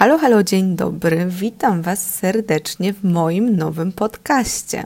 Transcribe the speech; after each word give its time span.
Halo, 0.00 0.18
halo, 0.18 0.42
dzień 0.42 0.76
dobry. 0.76 1.26
Witam 1.28 1.82
Was 1.82 2.14
serdecznie 2.14 2.92
w 2.92 3.04
moim 3.04 3.56
nowym 3.56 3.92
podcaście. 3.92 4.84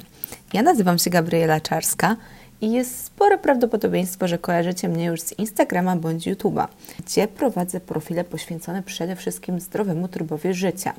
Ja 0.52 0.62
nazywam 0.62 0.98
się 0.98 1.10
Gabriela 1.10 1.60
Czarska 1.60 2.17
i 2.60 2.72
jest 2.72 3.05
spore 3.05 3.39
prawdopodobieństwo, 3.39 4.29
że 4.29 4.39
kojarzycie 4.39 4.89
mnie 4.89 5.05
już 5.05 5.21
z 5.21 5.39
Instagrama 5.39 5.97
bądź 5.97 6.27
YouTube'a, 6.27 6.67
gdzie 7.07 7.29
prowadzę 7.29 7.81
profile 7.81 8.25
poświęcone 8.25 8.82
przede 8.82 9.16
wszystkim 9.16 9.61
zdrowemu 9.61 10.09
trybowi 10.09 10.55
życia. 10.55 10.93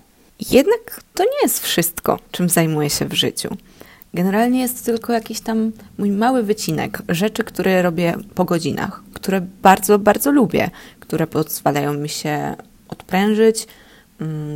Jednak 0.52 1.02
to 1.13 1.23
nie 1.23 1.41
jest 1.43 1.59
wszystko, 1.59 2.20
czym 2.32 2.50
zajmuję 2.50 2.89
się 2.89 3.05
w 3.05 3.13
życiu. 3.13 3.50
Generalnie 4.13 4.61
jest 4.61 4.86
tylko 4.86 5.13
jakiś 5.13 5.39
tam 5.39 5.71
mój 5.97 6.11
mały 6.11 6.43
wycinek 6.43 7.02
rzeczy, 7.09 7.43
które 7.43 7.82
robię 7.82 8.13
po 8.36 8.45
godzinach, 8.45 9.04
które 9.13 9.41
bardzo, 9.41 10.00
bardzo 10.00 10.32
lubię, 10.32 10.70
które 11.00 11.27
pozwalają 11.27 11.93
mi 11.93 12.09
się 12.09 12.55
odprężyć, 12.89 13.68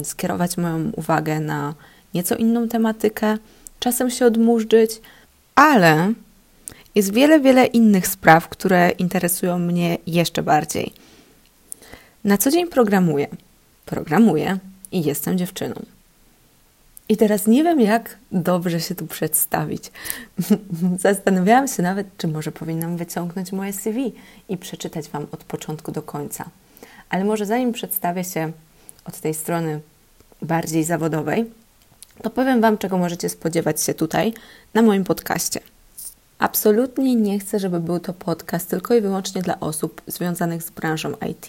skierować 0.03 0.57
moją 0.57 0.91
uwagę 0.95 1.39
na 1.39 1.73
nieco 2.13 2.35
inną 2.35 2.67
tematykę, 2.67 3.37
czasem 3.79 4.09
się 4.09 4.25
odmurzyć, 4.25 5.01
ale 5.55 6.13
jest 6.95 7.13
wiele, 7.13 7.39
wiele 7.39 7.65
innych 7.65 8.07
spraw, 8.07 8.49
które 8.49 8.89
interesują 8.89 9.59
mnie 9.59 9.97
jeszcze 10.07 10.43
bardziej. 10.43 10.93
Na 12.23 12.37
co 12.37 12.51
dzień 12.51 12.67
programuję. 12.67 13.27
Programuję 13.85 14.57
i 14.91 15.03
jestem 15.03 15.37
dziewczyną. 15.37 15.75
I 17.09 17.17
teraz 17.17 17.47
nie 17.47 17.63
wiem, 17.63 17.81
jak 17.81 18.17
dobrze 18.31 18.81
się 18.81 18.95
tu 18.95 19.07
przedstawić. 19.07 19.91
Zastanawiałam 20.99 21.67
się 21.67 21.83
nawet, 21.83 22.07
czy 22.17 22.27
może 22.27 22.51
powinnam 22.51 22.97
wyciągnąć 22.97 23.51
moje 23.51 23.73
CV 23.73 24.13
i 24.49 24.57
przeczytać 24.57 25.09
Wam 25.09 25.27
od 25.31 25.43
początku 25.43 25.91
do 25.91 26.01
końca. 26.01 26.49
Ale 27.09 27.23
może 27.23 27.45
zanim 27.45 27.71
przedstawię 27.71 28.23
się 28.23 28.51
od 29.05 29.19
tej 29.19 29.33
strony 29.33 29.79
bardziej 30.41 30.83
zawodowej, 30.83 31.51
to 32.23 32.29
powiem 32.29 32.61
Wam, 32.61 32.77
czego 32.77 32.97
możecie 32.97 33.29
spodziewać 33.29 33.81
się 33.81 33.93
tutaj 33.93 34.33
na 34.73 34.81
moim 34.81 35.03
podcaście. 35.03 35.59
Absolutnie 36.39 37.15
nie 37.15 37.39
chcę, 37.39 37.59
żeby 37.59 37.79
był 37.79 37.99
to 37.99 38.13
podcast 38.13 38.69
tylko 38.69 38.95
i 38.95 39.01
wyłącznie 39.01 39.41
dla 39.41 39.59
osób 39.59 40.01
związanych 40.07 40.63
z 40.63 40.69
branżą 40.69 41.13
IT. 41.29 41.47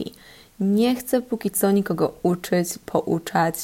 Nie 0.60 0.96
chcę 0.96 1.22
póki 1.22 1.50
co 1.50 1.70
nikogo 1.70 2.12
uczyć, 2.22 2.68
pouczać. 2.86 3.54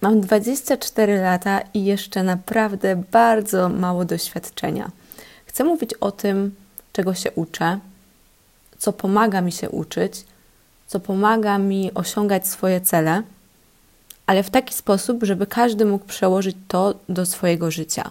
Mam 0.00 0.20
24 0.20 1.20
lata 1.20 1.60
i 1.74 1.84
jeszcze 1.84 2.22
naprawdę 2.22 3.02
bardzo 3.12 3.68
mało 3.68 4.04
doświadczenia. 4.04 4.90
Chcę 5.46 5.64
mówić 5.64 5.94
o 5.94 6.12
tym, 6.12 6.54
czego 6.92 7.14
się 7.14 7.30
uczę, 7.30 7.78
co 8.78 8.92
pomaga 8.92 9.40
mi 9.40 9.52
się 9.52 9.70
uczyć, 9.70 10.24
co 10.86 11.00
pomaga 11.00 11.58
mi 11.58 11.94
osiągać 11.94 12.48
swoje 12.48 12.80
cele, 12.80 13.22
ale 14.26 14.42
w 14.42 14.50
taki 14.50 14.74
sposób, 14.74 15.22
żeby 15.22 15.46
każdy 15.46 15.84
mógł 15.84 16.04
przełożyć 16.04 16.56
to 16.68 16.94
do 17.08 17.26
swojego 17.26 17.70
życia. 17.70 18.10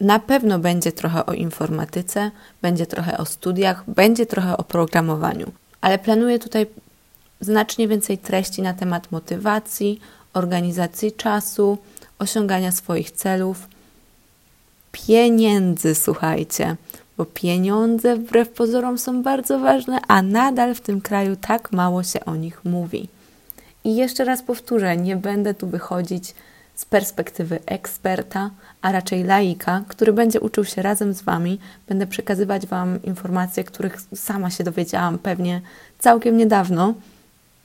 Na 0.00 0.18
pewno 0.18 0.58
będzie 0.58 0.92
trochę 0.92 1.26
o 1.26 1.32
informatyce, 1.32 2.30
będzie 2.62 2.86
trochę 2.86 3.18
o 3.18 3.24
studiach, 3.24 3.90
będzie 3.90 4.26
trochę 4.26 4.56
o 4.56 4.64
programowaniu, 4.64 5.52
ale 5.80 5.98
planuję 5.98 6.38
tutaj 6.38 6.66
znacznie 7.40 7.88
więcej 7.88 8.18
treści 8.18 8.62
na 8.62 8.74
temat 8.74 9.12
motywacji, 9.12 10.00
organizacji 10.34 11.12
czasu, 11.12 11.78
osiągania 12.18 12.72
swoich 12.72 13.10
celów, 13.10 13.68
pieniędzy, 14.92 15.94
słuchajcie, 15.94 16.76
bo 17.16 17.24
pieniądze 17.24 18.16
wbrew 18.16 18.48
pozorom 18.48 18.98
są 18.98 19.22
bardzo 19.22 19.58
ważne, 19.58 20.00
a 20.08 20.22
nadal 20.22 20.74
w 20.74 20.80
tym 20.80 21.00
kraju 21.00 21.36
tak 21.36 21.72
mało 21.72 22.02
się 22.02 22.24
o 22.24 22.36
nich 22.36 22.64
mówi. 22.64 23.08
I 23.86 23.96
jeszcze 23.96 24.24
raz 24.24 24.42
powtórzę, 24.42 24.96
nie 24.96 25.16
będę 25.16 25.54
tu 25.54 25.66
wychodzić 25.66 26.34
z 26.74 26.84
perspektywy 26.84 27.58
eksperta, 27.66 28.50
a 28.82 28.92
raczej 28.92 29.24
laika, 29.24 29.82
który 29.88 30.12
będzie 30.12 30.40
uczył 30.40 30.64
się 30.64 30.82
razem 30.82 31.14
z 31.14 31.22
Wami. 31.22 31.58
Będę 31.88 32.06
przekazywać 32.06 32.66
Wam 32.66 33.02
informacje, 33.02 33.64
których 33.64 33.96
sama 34.14 34.50
się 34.50 34.64
dowiedziałam 34.64 35.18
pewnie 35.18 35.60
całkiem 35.98 36.36
niedawno. 36.36 36.94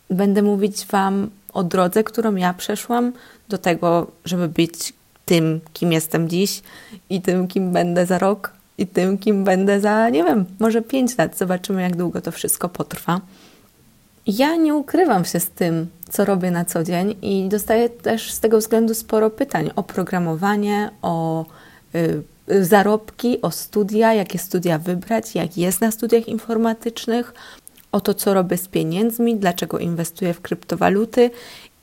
Będę 0.09 0.41
mówić 0.41 0.85
Wam 0.85 1.29
o 1.53 1.63
drodze, 1.63 2.03
którą 2.03 2.35
ja 2.35 2.53
przeszłam 2.53 3.13
do 3.49 3.57
tego, 3.57 4.11
żeby 4.25 4.47
być 4.47 4.93
tym, 5.25 5.61
kim 5.73 5.91
jestem 5.91 6.29
dziś 6.29 6.61
i 7.09 7.21
tym, 7.21 7.47
kim 7.47 7.71
będę 7.71 8.05
za 8.05 8.19
rok 8.19 8.53
i 8.77 8.87
tym, 8.87 9.17
kim 9.17 9.43
będę 9.43 9.79
za, 9.79 10.09
nie 10.09 10.23
wiem, 10.23 10.45
może 10.59 10.81
pięć 10.81 11.17
lat. 11.17 11.37
Zobaczymy, 11.37 11.81
jak 11.81 11.95
długo 11.95 12.21
to 12.21 12.31
wszystko 12.31 12.69
potrwa. 12.69 13.21
Ja 14.37 14.55
nie 14.55 14.75
ukrywam 14.75 15.25
się 15.25 15.39
z 15.39 15.49
tym, 15.49 15.87
co 16.09 16.25
robię 16.25 16.51
na 16.51 16.65
co 16.65 16.83
dzień 16.83 17.15
i 17.21 17.49
dostaję 17.49 17.89
też 17.89 18.31
z 18.31 18.39
tego 18.39 18.57
względu 18.57 18.93
sporo 18.93 19.29
pytań 19.29 19.71
o 19.75 19.83
programowanie, 19.83 20.89
o 21.01 21.45
y, 21.95 22.65
zarobki, 22.65 23.41
o 23.41 23.51
studia, 23.51 24.13
jakie 24.13 24.39
studia 24.39 24.77
wybrać, 24.77 25.35
jak 25.35 25.57
jest 25.57 25.81
na 25.81 25.91
studiach 25.91 26.27
informatycznych, 26.27 27.33
o 27.91 28.01
to, 28.01 28.13
co 28.13 28.33
robię 28.33 28.57
z 28.57 28.67
pieniędzmi, 28.67 29.35
dlaczego 29.35 29.79
inwestuję 29.79 30.33
w 30.33 30.41
kryptowaluty. 30.41 31.29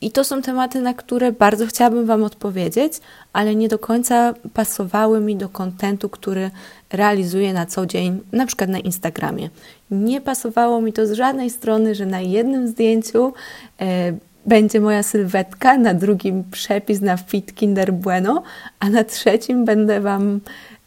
I 0.01 0.11
to 0.11 0.23
są 0.23 0.41
tematy, 0.41 0.81
na 0.81 0.93
które 0.93 1.31
bardzo 1.31 1.67
chciałabym 1.67 2.05
Wam 2.05 2.23
odpowiedzieć, 2.23 2.93
ale 3.33 3.55
nie 3.55 3.67
do 3.67 3.79
końca 3.79 4.33
pasowały 4.53 5.21
mi 5.21 5.35
do 5.35 5.49
kontentu, 5.49 6.09
który 6.09 6.51
realizuję 6.93 7.53
na 7.53 7.65
co 7.65 7.85
dzień, 7.85 8.19
na 8.31 8.45
przykład 8.45 8.69
na 8.69 8.79
Instagramie. 8.79 9.49
Nie 9.91 10.21
pasowało 10.21 10.81
mi 10.81 10.93
to 10.93 11.07
z 11.07 11.11
żadnej 11.11 11.49
strony, 11.49 11.95
że 11.95 12.05
na 12.05 12.21
jednym 12.21 12.67
zdjęciu 12.67 13.33
e, 13.81 14.13
będzie 14.45 14.79
moja 14.79 15.03
sylwetka, 15.03 15.77
na 15.77 15.93
drugim 15.93 16.43
przepis 16.51 17.01
na 17.01 17.17
Fit 17.17 17.55
Kinder 17.55 17.93
Bueno, 17.93 18.43
a 18.79 18.89
na 18.89 19.03
trzecim 19.03 19.65
będę 19.65 20.01
Wam 20.01 20.39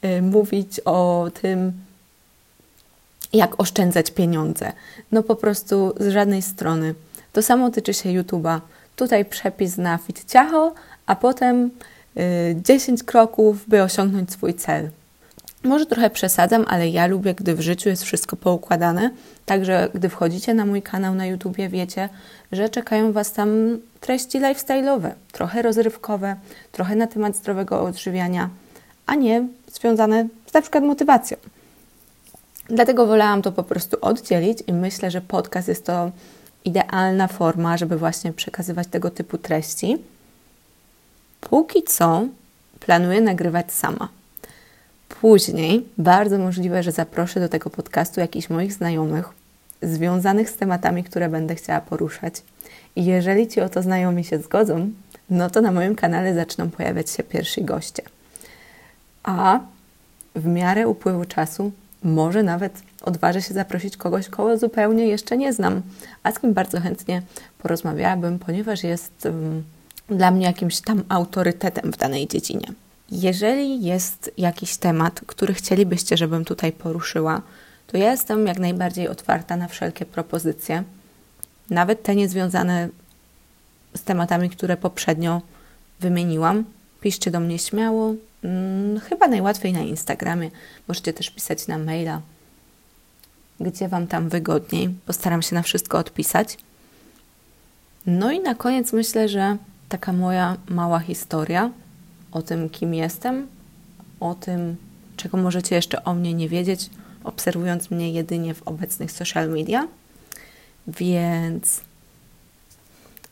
e, 0.03 0.23
mówić 0.23 0.81
o 0.85 1.31
tym, 1.43 1.73
jak 3.33 3.61
oszczędzać 3.61 4.11
pieniądze. 4.11 4.73
No 5.13 5.23
po 5.23 5.37
prostu 5.37 5.95
z 6.01 6.09
żadnej 6.09 6.43
strony. 6.43 6.95
To 7.33 7.43
samo 7.43 7.71
tyczy 7.71 7.95
się 7.95 8.09
YouTube'a. 8.09 8.61
Tutaj 8.97 9.25
przepis 9.25 9.79
na 9.79 9.99
Fit 9.99 10.25
Ciacho, 10.33 10.75
a 11.07 11.17
potem 11.17 11.71
y, 12.17 12.57
10 12.65 13.03
kroków, 13.03 13.69
by 13.69 13.83
osiągnąć 13.83 14.33
swój 14.33 14.55
cel. 14.55 14.91
Może 15.65 15.87
trochę 15.87 16.11
przesadzam, 16.11 16.65
ale 16.69 16.89
ja 16.89 17.07
lubię, 17.07 17.35
gdy 17.35 17.55
w 17.55 17.61
życiu 17.61 17.89
jest 17.89 18.03
wszystko 18.03 18.37
poukładane. 18.37 19.11
Także 19.47 19.89
gdy 19.95 20.09
wchodzicie 20.09 20.55
na 20.55 20.67
mój 20.67 20.83
kanał 20.83 21.15
na 21.15 21.27
YouTubie, 21.27 21.69
wiecie, 21.69 22.09
że 22.53 22.69
czekają 22.69 23.13
Was 23.13 23.33
tam 23.33 23.79
treści 24.01 24.41
lifestyle'owe, 24.41 25.11
trochę 25.33 25.63
rozrywkowe, 25.63 26.37
trochę 26.73 26.97
na 26.97 27.07
temat 27.07 27.37
zdrowego 27.37 27.83
odżywiania, 27.83 28.51
a 29.07 29.15
nie 29.15 29.49
związane 29.73 30.29
z 30.47 30.55
na 30.55 30.63
przykład 30.63 30.85
motywacją. 30.85 31.37
Dlatego 32.69 33.07
wolałam 33.07 33.43
to 33.43 33.53
po 33.53 33.63
prostu 33.63 33.97
oddzielić 34.01 34.59
i 34.67 34.73
myślę, 34.73 35.11
że 35.11 35.21
podcast 35.21 35.69
jest 35.69 35.87
to 35.87 36.11
idealna 36.65 37.29
forma, 37.29 37.77
żeby 37.77 37.99
właśnie 37.99 38.33
przekazywać 38.33 38.89
tego 38.89 39.11
typu 39.11 39.39
treści. 39.39 39.99
Póki 41.41 41.83
co 41.83 42.25
planuję 42.81 43.21
nagrywać 43.21 43.73
sama. 43.73 44.09
Później 45.21 45.89
bardzo 45.99 46.39
możliwe, 46.39 46.83
że 46.83 46.93
zaproszę 46.93 47.41
do 47.41 47.49
tego 47.49 47.71
podcastu 47.71 48.21
jakichś 48.21 48.51
moich 48.51 48.73
znajomych 48.73 49.29
związanych 49.83 50.51
z 50.51 50.57
tematami, 50.57 51.05
które 51.05 51.29
będę 51.29 51.55
chciała 51.55 51.81
poruszać. 51.81 52.43
I 52.97 53.05
jeżeli 53.05 53.49
ci 53.49 53.61
o 53.61 53.69
to 53.69 53.83
znajomi 53.83 54.25
się 54.25 54.39
zgodzą, 54.39 54.91
no 55.31 55.51
to 55.51 55.61
na 55.61 55.73
moim 55.73 55.95
kanale 55.95 56.35
zaczną 56.35 56.71
pojawiać 56.71 57.11
się 57.11 57.23
pierwsi 57.23 57.65
goście. 57.65 58.03
A 59.23 59.61
w 60.35 60.47
miarę 60.47 60.89
upływu 60.89 61.25
czasu 61.25 61.73
może 62.03 62.43
nawet 62.43 62.83
odważę 63.03 63.43
się 63.43 63.55
zaprosić 63.55 63.97
kogoś, 63.97 64.29
kogo 64.29 64.59
zupełnie 64.59 65.07
jeszcze 65.07 65.37
nie 65.37 65.53
znam, 65.53 65.83
a 66.23 66.33
z 66.33 66.39
kim 66.39 66.55
bardzo 66.55 66.81
chętnie 66.81 67.23
porozmawiałabym, 67.59 68.39
ponieważ 68.39 68.83
jest 68.83 69.25
um, 69.25 69.63
dla 70.09 70.31
mnie 70.31 70.47
jakimś 70.47 70.81
tam 70.81 71.03
autorytetem 71.09 71.93
w 71.93 71.97
danej 71.97 72.29
dziedzinie. 72.29 72.67
Jeżeli 73.11 73.83
jest 73.83 74.33
jakiś 74.39 74.77
temat, 74.77 75.21
który 75.27 75.55
chcielibyście, 75.55 76.17
żebym 76.17 76.45
tutaj 76.45 76.73
poruszyła, 76.73 77.43
to 77.87 77.97
ja 77.97 78.11
jestem 78.11 78.47
jak 78.47 78.59
najbardziej 78.59 79.09
otwarta 79.09 79.57
na 79.57 79.69
wszelkie 79.69 80.07
propozycje, 80.07 80.85
nawet 81.71 82.03
te 82.03 82.15
niezwiązane 82.15 82.89
z 83.97 84.03
tematami, 84.03 84.51
które 84.51 84.77
poprzednio 84.77 85.43
wymieniłam. 86.01 86.65
Piszcie 87.01 87.31
do 87.31 87.41
mnie 87.41 87.59
śmiało, 87.59 88.15
hmm, 88.43 89.01
chyba 89.01 89.29
najłatwiej 89.29 89.73
na 89.73 89.81
Instagramie. 89.81 90.51
Możecie 90.89 91.13
też 91.13 91.31
pisać 91.31 91.67
na 91.67 91.79
maila, 91.79 92.21
gdzie 93.61 93.89
Wam 93.89 94.07
tam 94.07 94.29
wygodniej. 94.29 94.95
Postaram 95.07 95.43
się 95.43 95.55
na 95.55 95.63
wszystko 95.63 95.99
odpisać. 95.99 96.59
No 98.07 98.33
i 98.33 98.41
na 98.41 98.55
koniec 98.55 98.93
myślę, 98.93 99.29
że 99.29 99.57
taka 99.89 100.13
moja 100.13 100.57
mała 100.69 100.99
historia 100.99 101.71
o 102.33 102.43
tym, 102.43 102.69
kim 102.69 102.95
jestem, 102.95 103.47
o 104.21 104.35
tym, 104.35 104.77
czego 105.17 105.39
możecie 105.39 105.75
jeszcze 105.75 106.05
o 106.05 106.15
mnie 106.15 106.35
nie 106.35 106.49
wiedzieć, 106.49 106.91
obserwując 107.25 107.91
mnie 107.91 108.13
jedynie 108.13 108.55
w 108.55 108.63
obecnych 108.63 109.13
social 109.13 109.49
media. 109.49 109.89
Więc 110.87 111.81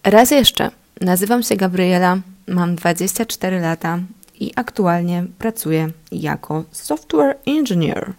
raz 0.04 0.30
jeszcze 0.30 0.70
Nazywam 1.00 1.42
się 1.42 1.56
Gabriela, 1.56 2.18
mam 2.46 2.76
24 2.76 3.60
lata 3.60 3.98
i 4.40 4.52
aktualnie 4.56 5.24
pracuję 5.38 5.90
jako 6.12 6.64
software 6.72 7.36
engineer 7.46 8.12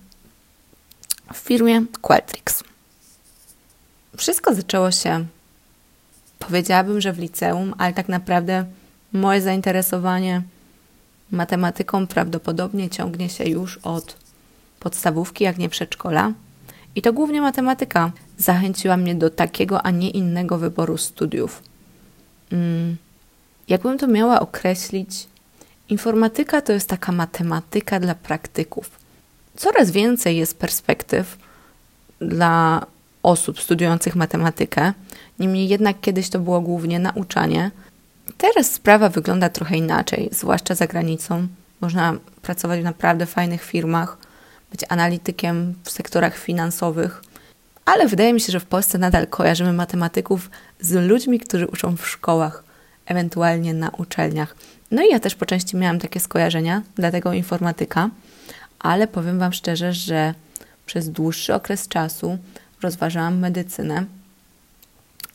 w 1.34 1.38
firmie 1.38 1.82
Qualtrics. 2.02 2.64
Wszystko 4.18 4.56
zaczęło 4.56 4.92
się, 4.92 5.26
powiedziałabym, 6.40 7.02
że 7.02 7.14
w 7.14 7.20
liceum, 7.20 7.74
ale 7.78 7.94
tak 7.94 8.10
naprawdę 8.10 8.66
moje 9.14 9.42
zainteresowanie 9.42 10.42
matematyką 11.32 12.08
prawdopodobnie 12.08 12.90
ciągnie 12.90 13.30
się 13.30 13.44
już 13.44 13.78
od 13.78 14.16
podstawówki, 14.80 15.44
jak 15.44 15.58
nie 15.58 15.70
przedszkola. 15.70 16.34
I 16.96 17.02
to 17.02 17.14
głównie 17.14 17.42
matematyka 17.42 18.12
zachęciła 18.38 18.98
mnie 18.98 19.16
do 19.16 19.30
takiego, 19.30 19.82
a 19.82 19.92
nie 19.92 20.10
innego 20.10 20.58
wyboru 20.58 20.98
studiów. 20.98 21.64
Hmm. 22.50 22.98
Jakbym 23.68 23.98
to 23.98 24.08
miała 24.08 24.40
określić, 24.40 25.28
informatyka 25.90 26.62
to 26.62 26.74
jest 26.74 26.90
taka 26.90 27.12
matematyka 27.12 28.00
dla 28.00 28.16
praktyków. 28.16 29.01
Coraz 29.62 29.92
więcej 29.92 30.38
jest 30.38 30.58
perspektyw 30.58 31.38
dla 32.22 32.86
osób 33.24 33.62
studiujących 33.62 34.16
matematykę, 34.16 34.94
niemniej 35.40 35.68
jednak 35.68 36.02
kiedyś 36.02 36.30
to 36.30 36.40
było 36.40 36.62
głównie 36.62 37.00
nauczanie. 37.00 37.72
Teraz 38.38 38.72
sprawa 38.72 39.10
wygląda 39.10 39.50
trochę 39.50 39.78
inaczej, 39.78 40.30
zwłaszcza 40.32 40.76
za 40.76 40.88
granicą. 40.88 41.48
Można 41.82 42.14
pracować 42.42 42.80
w 42.80 42.84
naprawdę 42.84 43.26
fajnych 43.26 43.64
firmach, 43.64 44.18
być 44.72 44.82
analitykiem 44.90 45.74
w 45.84 45.92
sektorach 45.92 46.38
finansowych, 46.38 47.24
ale 47.86 48.08
wydaje 48.08 48.34
mi 48.34 48.42
się, 48.42 48.52
że 48.52 48.60
w 48.60 48.66
Polsce 48.66 48.98
nadal 48.98 49.28
kojarzymy 49.28 49.74
matematyków 49.74 50.50
z 50.80 50.92
ludźmi, 50.92 51.40
którzy 51.40 51.68
uczą 51.68 51.98
w 51.98 52.08
szkołach, 52.08 52.64
ewentualnie 53.06 53.74
na 53.74 53.90
uczelniach. 53.90 54.56
No 54.92 55.04
i 55.04 55.10
ja 55.10 55.20
też 55.20 55.36
po 55.36 55.46
części 55.46 55.78
miałam 55.78 56.00
takie 56.00 56.20
skojarzenia, 56.20 56.82
dlatego 56.96 57.34
informatyka, 57.34 58.10
ale 58.82 59.08
powiem 59.08 59.40
Wam 59.40 59.54
szczerze, 59.54 59.94
że 59.94 60.34
przez 60.86 61.10
dłuższy 61.10 61.54
okres 61.54 61.88
czasu 61.88 62.38
rozważałam 62.82 63.40
medycynę. 63.40 64.06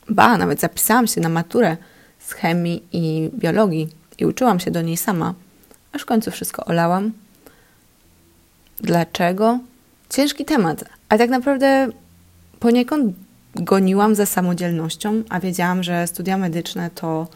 Ba, 0.09 0.37
nawet 0.37 0.59
zapisałam 0.59 1.07
się 1.07 1.21
na 1.21 1.29
maturę 1.29 1.77
z 2.19 2.31
chemii 2.31 2.83
i 2.91 3.29
biologii 3.33 3.89
i 4.17 4.25
uczyłam 4.25 4.59
się 4.59 4.71
do 4.71 4.81
niej 4.81 4.97
sama, 4.97 5.33
aż 5.93 6.01
w 6.01 6.05
końcu 6.05 6.31
wszystko 6.31 6.65
olałam. 6.65 7.11
Dlaczego? 8.79 9.59
Ciężki 10.09 10.45
temat, 10.45 10.83
a 11.09 11.17
tak 11.17 11.29
naprawdę 11.29 11.87
poniekąd 12.59 13.15
goniłam 13.55 14.15
za 14.15 14.25
samodzielnością, 14.25 15.23
a 15.29 15.39
wiedziałam, 15.39 15.83
że 15.83 16.07
studia 16.07 16.37
medyczne 16.37 16.89
to 16.89 17.27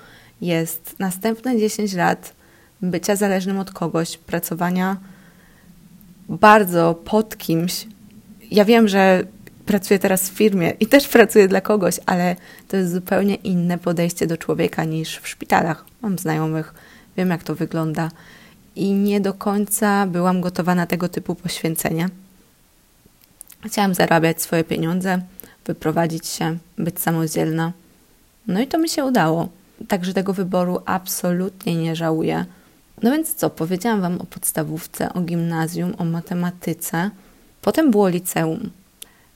jest 0.41 0.99
następne 0.99 1.59
10 1.59 1.93
lat 1.93 2.33
bycia 2.81 3.15
zależnym 3.15 3.59
od 3.59 3.71
kogoś, 3.71 4.17
pracowania 4.17 4.97
bardzo 6.29 6.95
pod 7.05 7.37
kimś. 7.37 7.87
Ja 8.51 8.65
wiem, 8.65 8.87
że 8.87 9.23
pracuję 9.65 9.99
teraz 9.99 10.29
w 10.29 10.33
firmie 10.33 10.73
i 10.79 10.87
też 10.87 11.07
pracuję 11.07 11.47
dla 11.47 11.61
kogoś, 11.61 11.99
ale 12.05 12.35
to 12.67 12.77
jest 12.77 12.93
zupełnie 12.93 13.35
inne 13.35 13.77
podejście 13.77 14.27
do 14.27 14.37
człowieka 14.37 14.83
niż 14.83 15.17
w 15.17 15.27
szpitalach. 15.27 15.85
Mam 16.01 16.19
znajomych, 16.19 16.73
wiem 17.17 17.29
jak 17.29 17.43
to 17.43 17.55
wygląda 17.55 18.11
i 18.75 18.91
nie 18.91 19.21
do 19.21 19.33
końca 19.33 20.07
byłam 20.07 20.41
gotowa 20.41 20.75
na 20.75 20.85
tego 20.85 21.09
typu 21.09 21.35
poświęcenie. 21.35 22.09
Chciałam 23.65 23.93
zarabiać 23.93 24.41
swoje 24.41 24.63
pieniądze, 24.63 25.21
wyprowadzić 25.65 26.27
się, 26.27 26.57
być 26.77 26.99
samodzielna. 26.99 27.71
No 28.47 28.59
i 28.59 28.67
to 28.67 28.77
mi 28.77 28.89
się 28.89 29.05
udało. 29.05 29.49
Także 29.87 30.13
tego 30.13 30.33
wyboru 30.33 30.81
absolutnie 30.85 31.75
nie 31.75 31.95
żałuję. 31.95 32.45
No 33.03 33.11
więc 33.11 33.35
co, 33.35 33.49
powiedziałam 33.49 34.01
Wam 34.01 34.21
o 34.21 34.25
podstawówce, 34.25 35.13
o 35.13 35.21
gimnazjum, 35.21 35.93
o 35.97 36.05
matematyce. 36.05 37.09
Potem 37.61 37.91
było 37.91 38.07
liceum. 38.07 38.69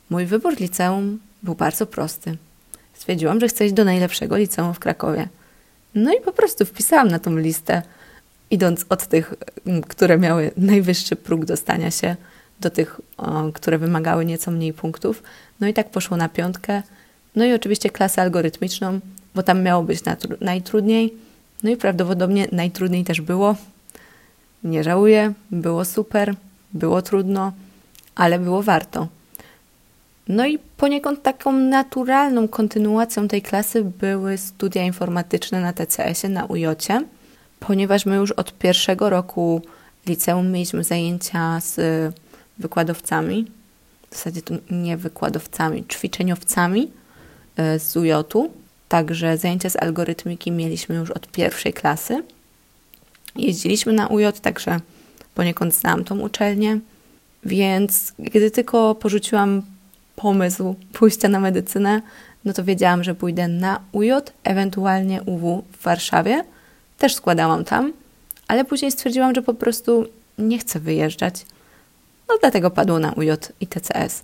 Mój 0.10 0.26
wybór 0.26 0.60
liceum 0.60 1.20
był 1.44 1.56
bardzo 1.56 1.86
prosty. 1.86 2.38
Stwierdziłam, 2.94 3.40
że 3.40 3.48
chcę 3.48 3.66
iść 3.66 3.74
do 3.74 3.86
najlepszego 3.86 4.38
liceum 4.38 4.74
w 4.74 4.80
Krakowie. 4.80 5.28
No 5.96 6.14
i 6.14 6.22
po 6.22 6.32
prostu 6.32 6.66
wpisałam 6.66 7.08
na 7.08 7.20
tą 7.20 7.38
listę, 7.38 7.82
idąc 8.52 8.86
od 8.90 9.08
tych, 9.08 9.34
które 9.88 10.18
miały 10.18 10.52
najwyższy 10.58 11.16
próg 11.16 11.46
dostania 11.46 11.92
się, 11.92 12.16
do 12.60 12.70
tych, 12.70 13.02
które 13.54 13.78
wymagały 13.78 14.26
nieco 14.26 14.52
mniej 14.52 14.74
punktów. 14.74 15.24
No 15.60 15.68
i 15.68 15.74
tak 15.74 15.90
poszło 15.90 16.18
na 16.18 16.30
piątkę. 16.30 16.84
No 17.36 17.46
i 17.46 17.54
oczywiście 17.54 17.90
klasę 17.90 18.22
algorytmiczną, 18.22 19.00
bo 19.36 19.44
tam 19.44 19.64
miało 19.64 19.84
być 19.84 20.00
najtrudniej. 20.42 21.14
No 21.64 21.70
i 21.70 21.78
prawdopodobnie 21.78 22.48
najtrudniej 22.52 23.04
też 23.04 23.22
było. 23.22 23.56
Nie 24.64 24.84
żałuję, 24.84 25.34
było 25.52 25.86
super, 25.86 26.36
było 26.74 27.02
trudno, 27.02 27.54
ale 28.16 28.40
było 28.40 28.64
warto. 28.64 29.08
No 30.28 30.46
i 30.46 30.60
poniekąd 30.78 31.24
taką 31.24 31.52
naturalną 31.52 32.48
kontynuacją 32.48 33.28
tej 33.28 33.42
klasy 33.42 33.84
były 33.84 34.38
studia 34.38 34.84
informatyczne 34.84 35.62
na 35.62 35.74
TCS-ie, 35.74 36.34
na 36.34 36.46
UJ, 36.46 36.66
ponieważ 37.60 38.06
my 38.06 38.16
już 38.16 38.32
od 38.32 38.58
pierwszego 38.58 39.10
roku 39.10 39.62
liceum 40.08 40.52
mieliśmy 40.52 40.84
zajęcia 40.84 41.60
z 41.60 41.80
wykładowcami, 42.58 43.46
w 44.10 44.16
zasadzie 44.16 44.42
to 44.42 44.56
nie 44.72 44.98
wykładowcami, 44.98 45.86
ćwiczeniowcami 45.88 46.92
e, 47.58 47.80
z 47.80 47.98
UJ-u. 47.98 48.52
Także 48.90 49.38
zajęcia 49.38 49.70
z 49.70 49.76
algorytmiki 49.76 50.52
mieliśmy 50.52 50.96
już 50.96 51.12
od 51.12 51.28
pierwszej 51.28 51.74
klasy. 51.74 52.24
Jeździliśmy 53.36 53.94
na 53.94 54.08
UJ, 54.08 54.26
także 54.42 54.80
poniekąd 55.36 55.76
znam 55.76 56.04
tą 56.04 56.20
uczelnię. 56.20 56.80
Więc 57.46 58.14
gdy 58.20 58.52
tylko 58.52 58.96
porzuciłam 58.96 59.62
pomysł 60.16 60.76
pójścia 60.94 61.28
na 61.28 61.40
medycynę, 61.40 62.02
no 62.46 62.54
to 62.54 62.64
wiedziałam, 62.64 63.04
że 63.04 63.16
pójdę 63.16 63.48
na 63.48 63.80
UJ, 63.92 64.12
ewentualnie 64.44 65.24
UW 65.24 65.64
w 65.72 65.84
Warszawie. 65.84 66.44
Też 66.98 67.16
składałam 67.16 67.64
tam, 67.64 67.94
ale 68.48 68.66
później 68.66 68.92
stwierdziłam, 68.92 69.36
że 69.36 69.42
po 69.42 69.54
prostu 69.54 70.06
nie 70.38 70.60
chcę 70.60 70.80
wyjeżdżać. 70.80 71.46
No 72.30 72.36
dlatego 72.42 72.72
padło 72.72 73.00
na 73.00 73.12
UJ 73.12 73.30
i 73.60 73.68
TCS. 73.68 74.24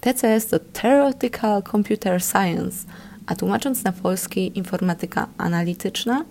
TCS 0.00 0.46
to 0.46 0.58
Theoretical 0.58 1.62
Computer 1.62 2.22
Science, 2.22 2.86
a 3.26 3.34
tłumacząc 3.34 3.84
na 3.84 3.92
polski 3.92 4.58
informatyka 4.58 5.26
analityczna, 5.38 6.24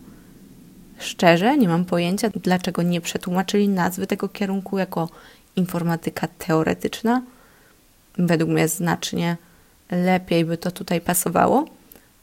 szczerze 0.99 1.57
nie 1.57 1.67
mam 1.67 1.85
pojęcia, 1.85 2.29
dlaczego 2.43 2.81
nie 2.81 3.01
przetłumaczyli 3.01 3.69
nazwy 3.69 4.07
tego 4.07 4.29
kierunku 4.29 4.77
jako 4.77 5.09
informatyka 5.55 6.27
teoretyczna. 6.27 7.21
Według 8.17 8.49
mnie 8.49 8.67
znacznie 8.67 9.37
lepiej 9.91 10.45
by 10.45 10.57
to 10.57 10.71
tutaj 10.71 11.01
pasowało. 11.01 11.65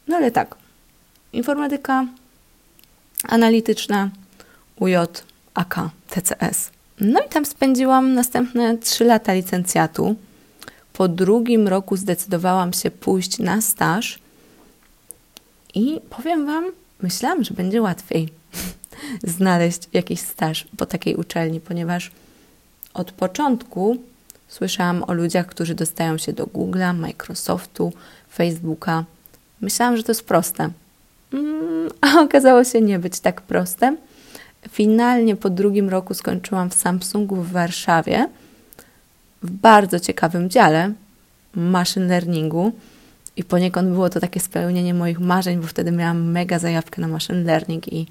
No 0.08 0.16
ale 0.16 0.30
tak, 0.30 0.56
informatyka 1.32 2.06
analityczna, 3.22 4.10
UJ, 4.80 4.94
AK, 5.54 5.80
TCS. 6.10 6.70
No 7.00 7.20
i 7.26 7.28
tam 7.28 7.44
spędziłam 7.44 8.14
następne 8.14 8.78
trzy 8.78 9.04
lata 9.04 9.32
licencjatu. 9.32 10.16
Po 10.92 11.08
drugim 11.08 11.68
roku 11.68 11.96
zdecydowałam 11.96 12.72
się 12.72 12.90
pójść 12.90 13.38
na 13.38 13.60
staż 13.60 14.18
i 15.78 16.00
powiem 16.10 16.46
Wam, 16.46 16.64
myślałam, 17.02 17.44
że 17.44 17.54
będzie 17.54 17.82
łatwiej 17.82 18.28
znaleźć 19.36 19.82
jakiś 19.92 20.20
staż 20.20 20.66
po 20.76 20.86
takiej 20.86 21.16
uczelni, 21.16 21.60
ponieważ 21.60 22.10
od 22.94 23.12
początku 23.12 23.96
słyszałam 24.48 25.02
o 25.02 25.12
ludziach, 25.12 25.46
którzy 25.46 25.74
dostają 25.74 26.18
się 26.18 26.32
do 26.32 26.46
Google'a, 26.46 26.94
Microsoftu, 26.94 27.92
Facebooka. 28.34 29.04
Myślałam, 29.60 29.96
że 29.96 30.02
to 30.02 30.12
jest 30.12 30.24
proste. 30.24 30.70
Mm, 31.32 31.90
a 32.00 32.20
okazało 32.20 32.64
się 32.64 32.80
nie 32.80 32.98
być 32.98 33.20
tak 33.20 33.42
proste. 33.42 33.96
Finalnie 34.68 35.36
po 35.36 35.50
drugim 35.50 35.88
roku 35.88 36.14
skończyłam 36.14 36.70
w 36.70 36.74
Samsungu 36.74 37.36
w 37.36 37.52
Warszawie 37.52 38.28
w 39.42 39.50
bardzo 39.50 40.00
ciekawym 40.00 40.50
dziale 40.50 40.92
machine 41.54 42.06
learningu 42.06 42.72
i 43.38 43.44
poniekąd 43.44 43.88
było 43.88 44.10
to 44.10 44.20
takie 44.20 44.40
spełnienie 44.40 44.94
moich 44.94 45.20
marzeń, 45.20 45.58
bo 45.60 45.66
wtedy 45.66 45.92
miałam 45.92 46.30
mega 46.30 46.58
zajawkę 46.58 47.00
na 47.00 47.08
machine 47.08 47.42
learning 47.42 47.92
i 47.92 48.06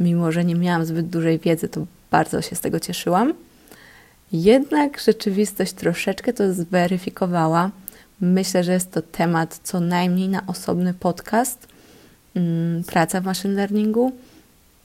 mimo, 0.00 0.32
że 0.32 0.44
nie 0.44 0.54
miałam 0.54 0.84
zbyt 0.84 1.08
dużej 1.08 1.38
wiedzy, 1.38 1.68
to 1.68 1.86
bardzo 2.10 2.42
się 2.42 2.56
z 2.56 2.60
tego 2.60 2.80
cieszyłam. 2.80 3.34
Jednak 4.32 5.00
rzeczywistość 5.00 5.72
troszeczkę 5.72 6.32
to 6.32 6.52
zweryfikowała. 6.52 7.70
Myślę, 8.20 8.64
że 8.64 8.72
jest 8.72 8.92
to 8.92 9.02
temat 9.02 9.60
co 9.62 9.80
najmniej 9.80 10.28
na 10.28 10.46
osobny 10.46 10.94
podcast. 10.94 11.68
Mm, 12.34 12.84
praca 12.84 13.20
w 13.20 13.24
machine 13.24 13.54
learningu, 13.54 14.12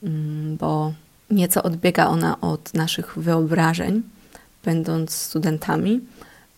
mm, 0.03 0.57
bo 0.57 0.93
nieco 1.31 1.63
odbiega 1.63 2.07
ona 2.07 2.41
od 2.41 2.73
naszych 2.73 3.17
wyobrażeń, 3.17 4.01
będąc 4.65 5.11
studentami 5.13 6.01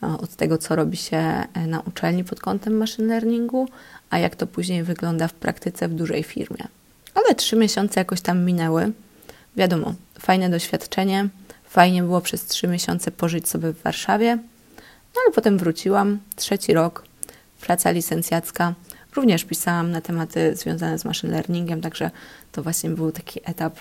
od 0.01 0.35
tego, 0.35 0.57
co 0.57 0.75
robi 0.75 0.97
się 0.97 1.17
e, 1.17 1.67
na 1.67 1.79
uczelni 1.79 2.23
pod 2.23 2.39
kątem 2.39 2.77
machine 2.77 3.07
learningu, 3.07 3.67
a 4.09 4.19
jak 4.19 4.35
to 4.35 4.47
później 4.47 4.83
wygląda 4.83 5.27
w 5.27 5.33
praktyce 5.33 5.87
w 5.87 5.93
dużej 5.93 6.23
firmie. 6.23 6.67
Ale 7.13 7.35
trzy 7.35 7.55
miesiące 7.55 7.99
jakoś 7.99 8.21
tam 8.21 8.45
minęły. 8.45 8.91
Wiadomo, 9.55 9.93
fajne 10.19 10.49
doświadczenie. 10.49 11.29
Fajnie 11.69 12.03
było 12.03 12.21
przez 12.21 12.45
trzy 12.45 12.67
miesiące 12.67 13.11
pożyć 13.11 13.49
sobie 13.49 13.73
w 13.73 13.81
Warszawie. 13.81 14.35
No 15.15 15.21
ale 15.25 15.33
potem 15.33 15.57
wróciłam, 15.57 16.19
trzeci 16.35 16.73
rok, 16.73 17.05
praca 17.61 17.91
licencjacka. 17.91 18.73
Również 19.15 19.45
pisałam 19.45 19.91
na 19.91 20.01
tematy 20.01 20.55
związane 20.55 20.99
z 20.99 21.05
machine 21.05 21.33
learningiem, 21.33 21.81
także 21.81 22.11
to 22.51 22.63
właśnie 22.63 22.89
był 22.89 23.11
taki 23.11 23.39
etap 23.43 23.79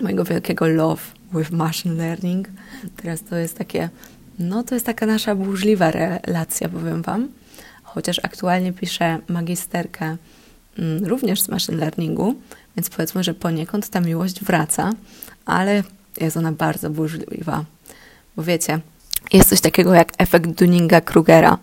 mojego 0.00 0.24
wielkiego 0.24 0.66
love 0.66 1.02
with 1.34 1.50
machine 1.50 1.94
learning. 1.94 2.48
Teraz 2.96 3.22
to 3.22 3.36
jest 3.36 3.58
takie, 3.58 3.88
no 4.38 4.62
to 4.62 4.74
jest 4.74 4.86
taka 4.86 5.06
nasza 5.06 5.34
burzliwa 5.34 5.90
relacja, 5.90 6.68
powiem 6.68 7.02
Wam. 7.02 7.28
Chociaż 7.82 8.20
aktualnie 8.22 8.72
piszę 8.72 9.18
magisterkę 9.28 10.16
mm, 10.78 11.04
również 11.04 11.40
z 11.40 11.48
machine 11.48 11.78
learningu, 11.78 12.34
więc 12.76 12.90
powiedzmy, 12.90 13.24
że 13.24 13.34
poniekąd 13.34 13.88
ta 13.88 14.00
miłość 14.00 14.44
wraca, 14.44 14.92
ale 15.46 15.82
jest 16.20 16.36
ona 16.36 16.52
bardzo 16.52 16.90
burzliwa. 16.90 17.64
Bo 18.36 18.42
wiecie, 18.42 18.80
jest 19.32 19.48
coś 19.48 19.60
takiego 19.60 19.94
jak 19.94 20.12
efekt 20.18 20.50
Dunninga-Krugera. 20.50 21.56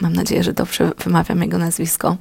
Mam 0.00 0.12
nadzieję, 0.12 0.44
że 0.44 0.52
dobrze 0.52 0.92
wymawiam 1.04 1.42
jego 1.42 1.58
nazwisko. 1.58 2.16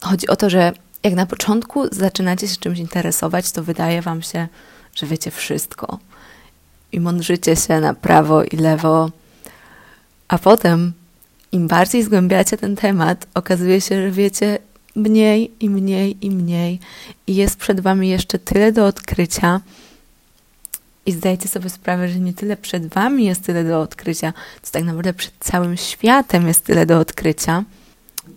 Chodzi 0.00 0.28
o 0.28 0.36
to, 0.36 0.50
że 0.50 0.72
jak 1.02 1.14
na 1.14 1.26
początku 1.26 1.94
zaczynacie 1.94 2.48
się 2.48 2.56
czymś 2.56 2.78
interesować, 2.78 3.52
to 3.52 3.62
wydaje 3.64 4.02
wam 4.02 4.22
się, 4.22 4.48
że 4.94 5.06
wiecie 5.06 5.30
wszystko 5.30 5.98
i 6.92 7.00
mądrzycie 7.00 7.56
się 7.56 7.80
na 7.80 7.94
prawo 7.94 8.44
i 8.44 8.56
lewo, 8.56 9.10
a 10.30 10.38
potem 10.38 10.92
im 11.52 11.68
bardziej 11.68 12.02
zgłębiacie 12.02 12.56
ten 12.56 12.76
temat, 12.76 13.26
okazuje 13.34 13.80
się, 13.80 14.02
że 14.02 14.10
wiecie 14.10 14.58
mniej 14.96 15.50
i 15.60 15.70
mniej 15.70 16.26
i 16.26 16.30
mniej 16.30 16.80
i 17.26 17.34
jest 17.34 17.56
przed 17.56 17.80
wami 17.80 18.08
jeszcze 18.08 18.38
tyle 18.38 18.72
do 18.72 18.86
odkrycia, 18.86 19.60
i 21.06 21.12
zdajcie 21.12 21.48
sobie 21.48 21.70
sprawę, 21.70 22.08
że 22.08 22.18
nie 22.18 22.34
tyle 22.34 22.56
przed 22.56 22.86
Wami 22.86 23.24
jest 23.24 23.44
tyle 23.44 23.64
do 23.64 23.80
odkrycia, 23.80 24.32
co 24.62 24.72
tak 24.72 24.84
naprawdę 24.84 25.12
przed 25.12 25.32
całym 25.40 25.76
światem 25.76 26.48
jest 26.48 26.64
tyle 26.64 26.86
do 26.86 26.98
odkrycia. 26.98 27.64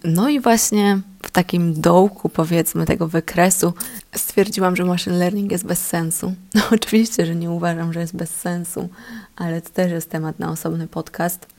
No 0.03 0.29
i 0.29 0.39
właśnie 0.39 0.99
w 1.23 1.31
takim 1.31 1.81
dołku, 1.81 2.29
powiedzmy, 2.29 2.85
tego 2.85 3.07
wykresu 3.07 3.73
stwierdziłam, 4.15 4.75
że 4.75 4.85
machine 4.85 5.17
learning 5.17 5.51
jest 5.51 5.65
bez 5.65 5.85
sensu. 5.87 6.33
No 6.55 6.61
oczywiście, 6.71 7.25
że 7.25 7.35
nie 7.35 7.51
uważam, 7.51 7.93
że 7.93 7.99
jest 7.99 8.15
bez 8.15 8.29
sensu, 8.29 8.89
ale 9.35 9.61
to 9.61 9.69
też 9.69 9.91
jest 9.91 10.09
temat 10.09 10.39
na 10.39 10.51
osobny 10.51 10.87
podcast. 10.87 11.52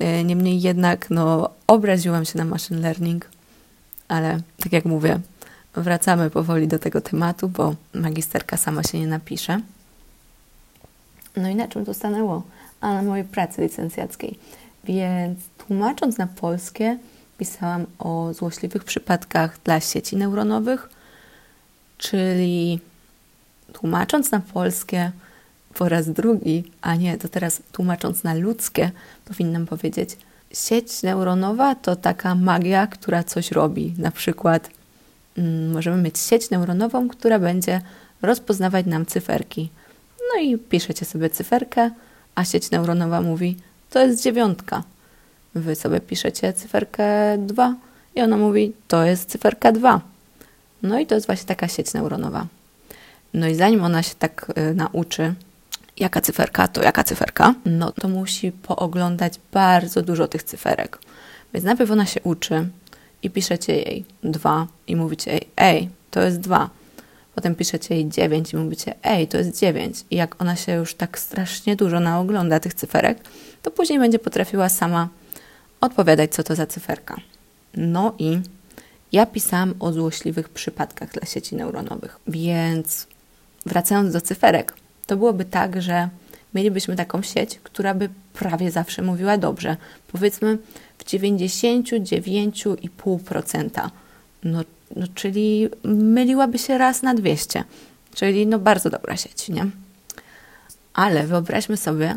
E, 0.00 0.24
niemniej 0.24 0.60
jednak, 0.60 1.10
no, 1.10 1.50
obraziłam 1.66 2.24
się 2.24 2.38
na 2.38 2.44
machine 2.44 2.80
learning, 2.80 3.28
ale 4.08 4.40
tak 4.62 4.72
jak 4.72 4.84
mówię, 4.84 5.20
wracamy 5.74 6.30
powoli 6.30 6.68
do 6.68 6.78
tego 6.78 7.00
tematu, 7.00 7.48
bo 7.48 7.74
magisterka 7.94 8.56
sama 8.56 8.82
się 8.82 9.00
nie 9.00 9.06
napisze. 9.06 9.60
No 11.36 11.48
i 11.48 11.54
na 11.54 11.68
czym 11.68 11.84
to 11.84 11.94
stanęło? 11.94 12.42
A 12.80 12.94
na 12.94 13.02
mojej 13.02 13.24
pracy 13.24 13.62
licencjackiej. 13.62 14.38
Więc 14.84 15.38
tłumacząc 15.58 16.18
na 16.18 16.26
polskie, 16.26 16.98
pisałam 17.38 17.86
o 17.98 18.34
złośliwych 18.34 18.84
przypadkach 18.84 19.58
dla 19.64 19.80
sieci 19.80 20.16
neuronowych, 20.16 20.90
czyli 21.98 22.80
tłumacząc 23.72 24.30
na 24.30 24.40
polskie 24.40 25.12
po 25.74 25.88
raz 25.88 26.10
drugi, 26.10 26.64
a 26.80 26.94
nie, 26.94 27.18
to 27.18 27.28
teraz 27.28 27.62
tłumacząc 27.72 28.24
na 28.24 28.34
ludzkie, 28.34 28.90
powinnam 29.24 29.66
powiedzieć, 29.66 30.16
sieć 30.52 31.02
neuronowa 31.02 31.74
to 31.74 31.96
taka 31.96 32.34
magia, 32.34 32.86
która 32.86 33.24
coś 33.24 33.52
robi. 33.52 33.94
Na 33.98 34.10
przykład 34.10 34.70
mm, 35.38 35.72
możemy 35.72 36.02
mieć 36.02 36.18
sieć 36.18 36.50
neuronową, 36.50 37.08
która 37.08 37.38
będzie 37.38 37.80
rozpoznawać 38.22 38.86
nam 38.86 39.06
cyferki. 39.06 39.70
No 40.34 40.42
i 40.42 40.58
piszecie 40.58 41.04
sobie 41.04 41.30
cyferkę, 41.30 41.90
a 42.34 42.44
sieć 42.44 42.70
neuronowa 42.70 43.20
mówi, 43.20 43.56
to 43.90 44.06
jest 44.06 44.22
dziewiątka. 44.22 44.82
Wy 45.54 45.74
sobie 45.74 46.00
piszecie 46.00 46.52
cyferkę 46.52 47.38
2 47.38 47.74
i 48.14 48.20
ona 48.20 48.36
mówi, 48.36 48.72
to 48.88 49.04
jest 49.04 49.30
cyferka 49.30 49.72
2. 49.72 50.00
No 50.82 50.98
i 50.98 51.06
to 51.06 51.14
jest 51.14 51.26
właśnie 51.26 51.46
taka 51.46 51.68
sieć 51.68 51.94
neuronowa. 51.94 52.46
No 53.34 53.48
i 53.48 53.54
zanim 53.54 53.84
ona 53.84 54.02
się 54.02 54.14
tak 54.18 54.52
y, 54.58 54.74
nauczy, 54.74 55.34
jaka 55.96 56.20
cyferka 56.20 56.68
to 56.68 56.82
jaka 56.82 57.04
cyferka, 57.04 57.54
no 57.64 57.92
to 57.92 58.08
musi 58.08 58.52
pooglądać 58.52 59.40
bardzo 59.52 60.02
dużo 60.02 60.28
tych 60.28 60.42
cyferek. 60.42 60.98
Więc 61.54 61.64
najpierw 61.64 61.90
ona 61.90 62.06
się 62.06 62.20
uczy 62.20 62.68
i 63.22 63.30
piszecie 63.30 63.76
jej 63.76 64.04
2 64.22 64.66
i 64.86 64.96
mówicie 64.96 65.30
jej, 65.30 65.48
ej, 65.56 65.88
to 66.10 66.22
jest 66.22 66.40
2. 66.40 66.70
Potem 67.34 67.54
piszecie 67.54 67.94
jej 67.94 68.08
9 68.08 68.52
i 68.52 68.56
mówicie, 68.56 68.94
ej, 69.02 69.28
to 69.28 69.38
jest 69.38 69.60
9. 69.60 70.04
I 70.10 70.16
jak 70.16 70.42
ona 70.42 70.56
się 70.56 70.72
już 70.72 70.94
tak 70.94 71.18
strasznie 71.18 71.76
dużo 71.76 72.00
naogląda 72.00 72.60
tych 72.60 72.74
cyferek, 72.74 73.18
to 73.62 73.70
później 73.70 73.98
będzie 73.98 74.18
potrafiła 74.18 74.68
sama 74.68 75.08
odpowiadać, 75.80 76.34
co 76.34 76.42
to 76.42 76.54
za 76.54 76.66
cyferka. 76.66 77.16
No 77.74 78.14
i 78.18 78.40
ja 79.12 79.26
pisałam 79.26 79.74
o 79.80 79.92
złośliwych 79.92 80.48
przypadkach 80.48 81.12
dla 81.12 81.26
sieci 81.26 81.56
neuronowych, 81.56 82.18
więc 82.26 83.06
wracając 83.66 84.12
do 84.12 84.20
cyferek, 84.20 84.74
to 85.10 85.16
byłoby 85.16 85.44
tak, 85.44 85.82
że 85.82 86.08
mielibyśmy 86.54 86.96
taką 86.96 87.22
sieć, 87.22 87.60
która 87.62 87.94
by 87.94 88.08
prawie 88.32 88.70
zawsze 88.70 89.02
mówiła 89.02 89.38
dobrze. 89.38 89.76
Powiedzmy 90.12 90.58
w 90.98 91.04
99,5%. 91.04 93.90
No 94.44 94.62
no, 94.96 95.06
czyli 95.14 95.68
myliłaby 95.84 96.58
się 96.58 96.78
raz 96.78 97.02
na 97.02 97.14
200. 97.14 97.64
Czyli 98.14 98.46
no 98.46 98.58
bardzo 98.58 98.90
dobra 98.90 99.16
sieć, 99.16 99.48
nie? 99.48 99.66
Ale 100.94 101.26
wyobraźmy 101.26 101.76
sobie, 101.76 102.16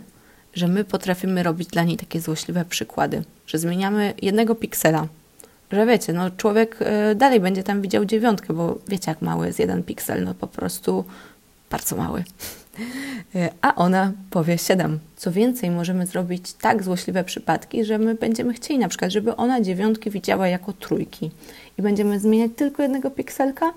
że 0.53 0.67
my 0.67 0.83
potrafimy 0.83 1.43
robić 1.43 1.69
dla 1.69 1.83
niej 1.83 1.97
takie 1.97 2.21
złośliwe 2.21 2.65
przykłady, 2.65 3.23
że 3.47 3.57
zmieniamy 3.57 4.13
jednego 4.21 4.55
piksela, 4.55 5.07
że 5.71 5.85
wiecie, 5.85 6.13
no 6.13 6.31
człowiek 6.31 6.79
y, 7.11 7.15
dalej 7.15 7.39
będzie 7.39 7.63
tam 7.63 7.81
widział 7.81 8.05
dziewiątkę, 8.05 8.53
bo 8.53 8.77
wiecie 8.87 9.11
jak 9.11 9.21
mały 9.21 9.47
jest 9.47 9.59
jeden 9.59 9.83
piksel, 9.83 10.23
no 10.23 10.33
po 10.33 10.47
prostu 10.47 11.05
bardzo 11.69 11.95
mały. 11.95 12.23
A 13.61 13.75
ona 13.75 14.11
powie 14.29 14.57
7. 14.57 14.99
Co 15.15 15.31
więcej, 15.31 15.71
możemy 15.71 16.05
zrobić 16.05 16.53
tak 16.53 16.83
złośliwe 16.83 17.23
przypadki, 17.23 17.85
że 17.85 17.97
my 17.97 18.15
będziemy 18.15 18.53
chcieli 18.53 18.79
na 18.79 18.89
przykład, 18.89 19.11
żeby 19.11 19.35
ona 19.35 19.61
dziewiątki 19.61 20.09
widziała 20.09 20.47
jako 20.47 20.73
trójki 20.73 21.31
i 21.77 21.81
będziemy 21.81 22.19
zmieniać 22.19 22.51
tylko 22.55 22.83
jednego 22.83 23.11
pikselka 23.11 23.73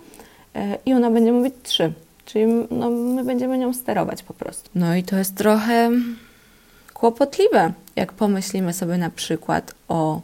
e, 0.55 0.79
i 0.87 0.95
ona 0.95 1.11
będzie 1.11 1.33
mówić 1.33 1.55
3. 1.62 1.93
Czyli 2.25 2.47
no, 2.71 2.91
my 2.91 3.25
będziemy 3.25 3.59
nią 3.59 3.75
sterować 3.75 4.23
po 4.23 4.35
prostu. 4.35 4.71
No 4.75 4.97
i 4.97 5.03
to 5.03 5.17
jest 5.17 5.35
trochę 5.35 5.91
kłopotliwe, 6.95 7.73
jak 7.97 8.12
pomyślimy 8.12 8.73
sobie 8.73 8.99
na 8.99 9.11
przykład 9.11 9.75
o 9.88 10.21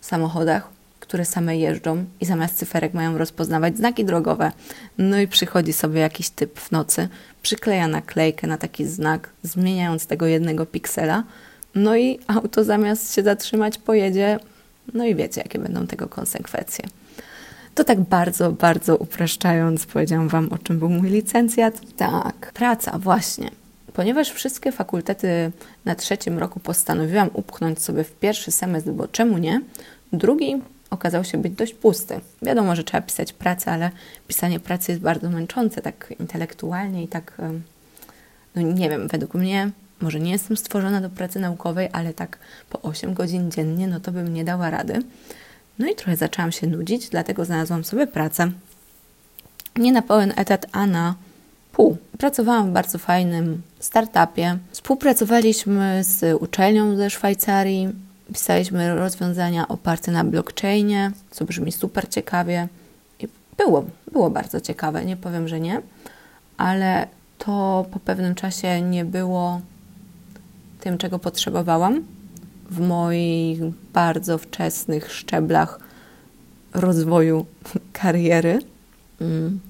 samochodach, 0.00 0.68
które 1.00 1.24
same 1.24 1.56
jeżdżą 1.56 2.04
i 2.20 2.26
zamiast 2.26 2.56
cyferek 2.56 2.94
mają 2.94 3.18
rozpoznawać 3.18 3.76
znaki 3.76 4.04
drogowe. 4.04 4.52
No 4.98 5.20
i 5.20 5.28
przychodzi 5.28 5.72
sobie 5.72 6.00
jakiś 6.00 6.30
typ 6.30 6.60
w 6.60 6.70
nocy, 6.70 7.08
przykleja 7.42 7.88
naklejkę 7.88 8.46
na 8.46 8.58
taki 8.58 8.86
znak, 8.86 9.30
zmieniając 9.42 10.06
tego 10.06 10.26
jednego 10.26 10.66
piksela, 10.66 11.24
no 11.74 11.96
i 11.96 12.18
auto 12.26 12.64
zamiast 12.64 13.14
się 13.14 13.22
zatrzymać 13.22 13.78
pojedzie, 13.78 14.38
no 14.94 15.06
i 15.06 15.14
wiecie, 15.14 15.40
jakie 15.40 15.58
będą 15.58 15.86
tego 15.86 16.08
konsekwencje. 16.08 16.84
To 17.74 17.84
tak 17.84 18.00
bardzo, 18.00 18.52
bardzo 18.52 18.96
upraszczając, 18.96 19.86
powiedziałam 19.86 20.28
Wam, 20.28 20.52
o 20.52 20.58
czym 20.58 20.78
był 20.78 20.88
mój 20.88 21.10
licencjat. 21.10 21.80
Tak, 21.96 22.52
praca, 22.54 22.98
właśnie. 22.98 23.50
Ponieważ 23.92 24.30
wszystkie 24.30 24.72
fakultety 24.72 25.52
na 25.84 25.94
trzecim 25.94 26.38
roku 26.38 26.60
postanowiłam 26.60 27.30
upchnąć 27.32 27.82
sobie 27.82 28.04
w 28.04 28.12
pierwszy 28.12 28.50
semestr, 28.50 28.90
bo 28.90 29.08
czemu 29.08 29.38
nie? 29.38 29.60
Drugi 30.12 30.62
okazał 30.92 31.24
się 31.24 31.38
być 31.38 31.52
dość 31.52 31.74
pusty. 31.74 32.20
Wiadomo, 32.42 32.76
że 32.76 32.84
trzeba 32.84 33.02
pisać 33.02 33.32
pracę, 33.32 33.72
ale 33.72 33.90
pisanie 34.28 34.60
pracy 34.60 34.92
jest 34.92 35.02
bardzo 35.02 35.30
męczące, 35.30 35.82
tak 35.82 36.14
intelektualnie 36.20 37.02
i 37.02 37.08
tak, 37.08 37.40
no 38.54 38.62
nie 38.62 38.90
wiem, 38.90 39.08
według 39.08 39.34
mnie, 39.34 39.70
może 40.00 40.20
nie 40.20 40.32
jestem 40.32 40.56
stworzona 40.56 41.00
do 41.00 41.10
pracy 41.10 41.40
naukowej, 41.40 41.88
ale 41.92 42.14
tak 42.14 42.38
po 42.70 42.82
8 42.82 43.14
godzin 43.14 43.50
dziennie, 43.50 43.86
no 43.86 44.00
to 44.00 44.12
bym 44.12 44.34
nie 44.34 44.44
dała 44.44 44.70
rady. 44.70 45.02
No 45.78 45.86
i 45.86 45.94
trochę 45.94 46.16
zaczęłam 46.16 46.52
się 46.52 46.66
nudzić, 46.66 47.08
dlatego 47.08 47.44
znalazłam 47.44 47.84
sobie 47.84 48.06
pracę. 48.06 48.50
Nie 49.76 49.92
na 49.92 50.02
pełen 50.02 50.32
etat, 50.36 50.66
a 50.72 50.86
na 50.86 51.14
pół. 51.72 51.96
Pracowałam 52.18 52.70
w 52.70 52.72
bardzo 52.72 52.98
fajnym 52.98 53.62
startupie. 53.78 54.58
Współpracowaliśmy 54.72 56.04
z 56.04 56.42
uczelnią 56.42 56.96
ze 56.96 57.10
Szwajcarii, 57.10 57.88
Pisaliśmy 58.28 58.94
rozwiązania 58.94 59.68
oparte 59.68 60.12
na 60.12 60.24
blockchainie, 60.24 61.12
co 61.30 61.44
brzmi 61.44 61.72
super 61.72 62.08
ciekawie. 62.08 62.68
I 63.20 63.28
było, 63.56 63.84
było 64.12 64.30
bardzo 64.30 64.60
ciekawe, 64.60 65.04
nie 65.04 65.16
powiem, 65.16 65.48
że 65.48 65.60
nie, 65.60 65.82
ale 66.56 67.06
to 67.38 67.86
po 67.92 68.00
pewnym 68.00 68.34
czasie 68.34 68.80
nie 68.80 69.04
było 69.04 69.60
tym, 70.80 70.98
czego 70.98 71.18
potrzebowałam 71.18 72.04
w 72.70 72.80
moich 72.80 73.60
bardzo 73.92 74.38
wczesnych 74.38 75.12
szczeblach 75.12 75.80
rozwoju 76.74 77.46
kariery. 77.92 78.58
Mm. 79.20 79.60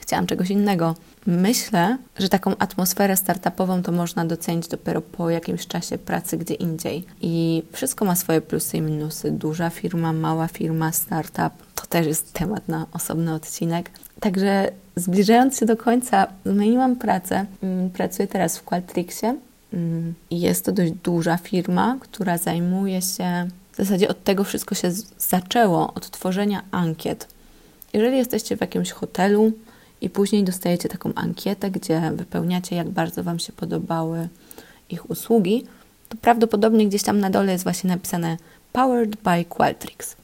chciałam 0.00 0.26
czegoś 0.26 0.50
innego. 0.50 0.94
Myślę, 1.26 1.98
że 2.18 2.28
taką 2.28 2.56
atmosferę 2.56 3.16
startupową 3.16 3.82
to 3.82 3.92
można 3.92 4.24
docenić 4.24 4.68
dopiero 4.68 5.00
po 5.00 5.30
jakimś 5.30 5.66
czasie 5.66 5.98
pracy 5.98 6.38
gdzie 6.38 6.54
indziej. 6.54 7.04
I 7.20 7.62
wszystko 7.72 8.04
ma 8.04 8.14
swoje 8.16 8.40
plusy 8.40 8.76
i 8.76 8.80
minusy. 8.80 9.30
Duża 9.30 9.70
firma, 9.70 10.12
mała 10.12 10.48
firma, 10.48 10.92
startup 10.92 11.52
to 11.74 11.86
też 11.86 12.06
jest 12.06 12.32
temat 12.32 12.68
na 12.68 12.86
osobny 12.92 13.34
odcinek. 13.34 13.90
Także 14.20 14.72
zbliżając 14.96 15.58
się 15.58 15.66
do 15.66 15.76
końca, 15.76 16.26
zmieniłam 16.46 16.96
pracę. 16.96 17.46
Mm, 17.62 17.90
pracuję 17.90 18.28
teraz 18.28 18.58
w 18.58 18.62
Qualtricsie. 18.62 19.26
Mm, 19.72 20.14
jest 20.30 20.64
to 20.64 20.72
dość 20.72 20.92
duża 20.92 21.36
firma, 21.36 21.96
która 22.00 22.38
zajmuje 22.38 23.02
się 23.02 23.48
w 23.72 23.76
zasadzie 23.76 24.08
od 24.08 24.24
tego 24.24 24.44
wszystko 24.44 24.74
się 24.74 24.90
zaczęło, 25.18 25.94
od 25.94 26.10
tworzenia 26.10 26.62
ankiet. 26.70 27.28
Jeżeli 27.92 28.16
jesteście 28.16 28.56
w 28.56 28.60
jakimś 28.60 28.90
hotelu 28.90 29.52
i 30.02 30.10
później 30.10 30.44
dostajecie 30.44 30.88
taką 30.88 31.14
ankietę, 31.14 31.70
gdzie 31.70 32.12
wypełniacie, 32.14 32.76
jak 32.76 32.90
bardzo 32.90 33.22
Wam 33.22 33.38
się 33.38 33.52
podobały 33.52 34.28
ich 34.90 35.10
usługi, 35.10 35.66
to 36.08 36.16
prawdopodobnie 36.16 36.86
gdzieś 36.88 37.02
tam 37.02 37.20
na 37.20 37.30
dole 37.30 37.52
jest 37.52 37.64
właśnie 37.64 37.90
napisane 37.90 38.36
Powered 38.72 39.16
by 39.16 39.44
Qualtrics. 39.44 40.16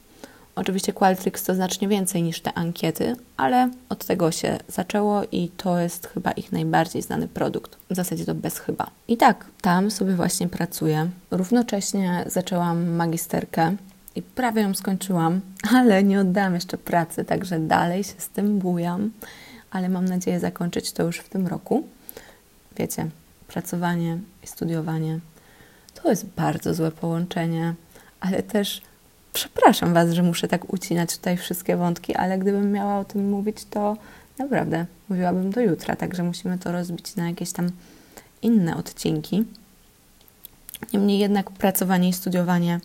Oczywiście 0.55 0.93
Qualtrics 0.93 1.43
to 1.43 1.55
znacznie 1.55 1.87
więcej 1.87 2.23
niż 2.23 2.41
te 2.41 2.53
ankiety, 2.53 3.15
ale 3.37 3.69
od 3.89 4.05
tego 4.05 4.31
się 4.31 4.57
zaczęło 4.67 5.21
i 5.31 5.49
to 5.57 5.79
jest 5.79 6.07
chyba 6.07 6.31
ich 6.31 6.51
najbardziej 6.51 7.01
znany 7.01 7.27
produkt. 7.27 7.77
W 7.89 7.95
zasadzie 7.95 8.25
to 8.25 8.35
bez 8.35 8.59
chyba. 8.59 8.89
I 9.07 9.17
tak, 9.17 9.45
tam 9.61 9.91
sobie 9.91 10.13
właśnie 10.13 10.47
pracuję. 10.47 11.09
Równocześnie 11.31 12.23
zaczęłam 12.27 12.89
magisterkę 12.89 13.75
i 14.15 14.21
prawie 14.21 14.61
ją 14.61 14.73
skończyłam, 14.73 15.41
ale 15.75 16.03
nie 16.03 16.19
oddałam 16.19 16.55
jeszcze 16.55 16.77
pracy, 16.77 17.25
także 17.25 17.59
dalej 17.59 18.03
się 18.03 18.13
z 18.17 18.29
tym 18.29 18.59
bujam, 18.59 19.11
ale 19.71 19.89
mam 19.89 20.05
nadzieję 20.05 20.39
zakończyć 20.39 20.91
to 20.91 21.03
już 21.03 21.17
w 21.17 21.29
tym 21.29 21.47
roku. 21.47 21.87
Wiecie, 22.77 23.09
pracowanie 23.47 24.17
i 24.43 24.47
studiowanie 24.47 25.19
to 25.93 26.09
jest 26.09 26.25
bardzo 26.25 26.73
złe 26.73 26.91
połączenie, 26.91 27.73
ale 28.19 28.43
też 28.43 28.81
przepraszam 29.33 29.93
Was, 29.93 30.11
że 30.11 30.23
muszę 30.23 30.47
tak 30.47 30.73
ucinać 30.73 31.17
tutaj 31.17 31.37
wszystkie 31.37 31.77
wątki, 31.77 32.15
ale 32.15 32.37
gdybym 32.37 32.71
miała 32.71 32.99
o 32.99 33.05
tym 33.05 33.29
mówić, 33.29 33.65
to 33.69 33.97
naprawdę 34.37 34.85
mówiłabym 35.09 35.51
do 35.51 35.61
jutra, 35.61 35.95
także 35.95 36.23
musimy 36.23 36.57
to 36.57 36.71
rozbić 36.71 37.15
na 37.15 37.29
jakieś 37.29 37.51
tam 37.51 37.71
inne 38.41 38.77
odcinki. 38.77 39.45
Niemniej 40.93 41.19
jednak 41.19 41.51
pracowanie 41.51 42.09
i 42.09 42.13
studiowanie 42.13 42.79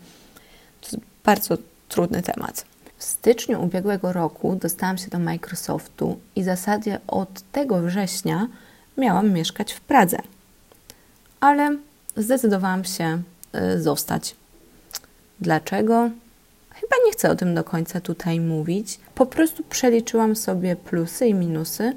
to 0.80 0.86
jest 0.86 1.06
bardzo 1.24 1.58
trudny 1.88 2.22
temat. 2.22 2.64
W 3.04 3.06
styczniu 3.06 3.62
ubiegłego 3.62 4.12
roku 4.12 4.56
dostałam 4.56 4.98
się 4.98 5.10
do 5.10 5.18
Microsoftu 5.18 6.18
i 6.36 6.42
w 6.42 6.44
zasadzie 6.44 7.00
od 7.06 7.40
tego 7.52 7.82
września 7.82 8.48
miałam 8.98 9.32
mieszkać 9.32 9.72
w 9.72 9.80
Pradze. 9.80 10.18
Ale 11.40 11.76
zdecydowałam 12.16 12.84
się 12.84 13.22
y, 13.74 13.82
zostać. 13.82 14.36
Dlaczego? 15.40 16.10
Chyba 16.70 16.96
nie 17.06 17.12
chcę 17.12 17.30
o 17.30 17.36
tym 17.36 17.54
do 17.54 17.64
końca 17.64 18.00
tutaj 18.00 18.40
mówić. 18.40 19.00
Po 19.14 19.26
prostu 19.26 19.62
przeliczyłam 19.62 20.36
sobie 20.36 20.76
plusy 20.76 21.26
i 21.26 21.34
minusy 21.34 21.92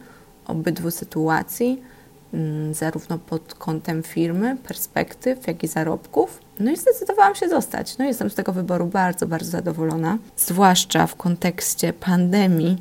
obydwu 0.45 0.91
sytuacji, 0.91 1.81
mm, 2.33 2.73
zarówno 2.73 3.17
pod 3.17 3.53
kątem 3.53 4.03
firmy, 4.03 4.57
perspektyw, 4.57 5.47
jak 5.47 5.63
i 5.63 5.67
zarobków. 5.67 6.46
No 6.59 6.71
i 6.71 6.77
zdecydowałam 6.77 7.35
się 7.35 7.49
zostać. 7.49 7.97
No 7.97 8.05
jestem 8.05 8.29
z 8.29 8.35
tego 8.35 8.53
wyboru 8.53 8.85
bardzo, 8.85 9.27
bardzo 9.27 9.51
zadowolona, 9.51 10.17
zwłaszcza 10.37 11.07
w 11.07 11.15
kontekście 11.15 11.93
pandemii 11.93 12.77